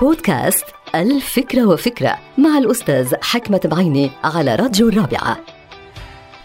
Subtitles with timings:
[0.00, 5.38] بودكاست الفكرة وفكرة مع الأستاذ حكمة بعيني على راديو الرابعة.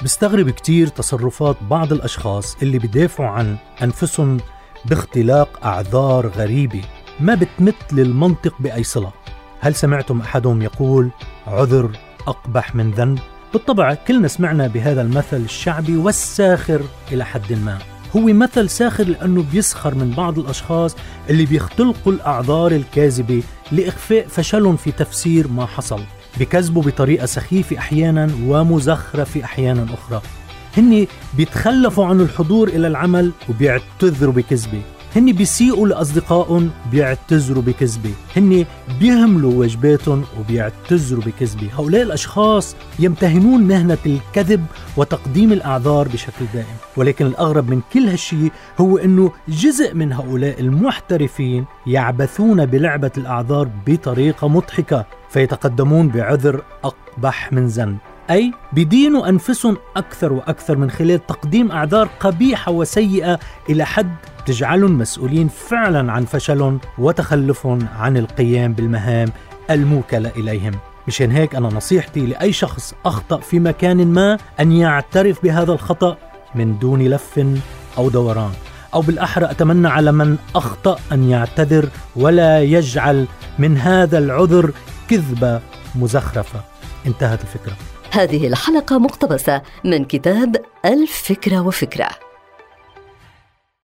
[0.04, 4.40] بستغرب كتير تصرفات بعض الأشخاص اللي بدافعوا عن أنفسهم
[4.86, 6.82] باختلاق أعذار غريبة
[7.20, 9.12] ما بتمت للمنطق بأي صلة.
[9.60, 11.10] هل سمعتم أحدهم يقول
[11.48, 11.92] عذر
[12.28, 13.20] أقبح من ذنب؟
[13.54, 16.82] بالطبع كلنا سمعنا بهذا المثل الشعبي والساخر
[17.12, 17.80] إلى حد ما.
[18.16, 20.96] هو مثل ساخر لأنه بيسخر من بعض الأشخاص
[21.30, 26.02] اللي بيختلقوا الأعذار الكاذبة لإخفاء فشلهم في تفسير ما حصل
[26.40, 30.22] بكذبوا بطريقة سخيفة أحيانا ومزخرفة أحيانا أخرى.
[30.78, 34.82] هن بيتخلفوا عن الحضور إلى العمل وبيعتذروا بكذبة.
[35.16, 38.14] هن بيسيئوا لأصدقائهم بيعتذروا بكذبة.
[38.38, 38.66] هن
[39.00, 41.70] بيهملوا واجباتهم وبيعتذروا بكذبة.
[41.80, 44.66] هؤلاء الأشخاص يمتهنون مهنة الكذب
[44.98, 46.66] وتقديم الأعذار بشكل دائم.
[46.98, 54.48] ولكن الأغرب من كل هالشيء هو أنه جزء من هؤلاء المحترفين يعبثون بلعبة الأعذار بطريقة
[54.48, 57.98] مضحكة فيتقدمون بعذر أقبح من ذنب.
[58.30, 65.48] أي بدينوا أنفسهم أكثر وأكثر من خلال تقديم أعذار قبيحة وسيئة إلى حد تجعلهم مسؤولين
[65.48, 69.32] فعلا عن فشلهم وتخلفهم عن القيام بالمهام
[69.72, 70.72] الموكلة إليهم.
[71.08, 76.18] مشان هيك أنا نصيحتي لأي شخص أخطأ في مكان ما أن يعترف بهذا الخطأ
[76.56, 77.46] من دون لف
[77.98, 78.52] أو دوران.
[78.94, 83.28] أو بالأحرى أتمنى على من أخطأ أن يعتذر ولا يجعل
[83.60, 84.72] من هذا العذر
[85.10, 85.62] كذبة
[85.96, 86.62] مزخرفة.
[87.08, 87.74] انتهت الفكرة.
[88.12, 92.29] هذه الحلقة مقتبسة من كتاب الفكرة وفكرة.